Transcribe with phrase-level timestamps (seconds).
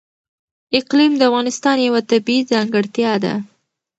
[0.79, 3.33] اقلیم د افغانستان یوه طبیعي ځانګړتیا ده.